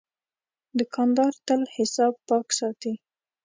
[0.77, 2.93] دوکاندار تل حساب پاک ساتي.